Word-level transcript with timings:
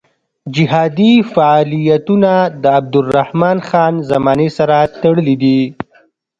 جهادي 0.55 1.09
فعالیتونه 1.33 2.31
د 2.61 2.63
عبدالرحمن 2.79 3.57
خان 3.67 3.93
زمانې 4.11 4.49
سره 4.57 4.77
تړلي 5.01 5.35
دي. 5.43 5.59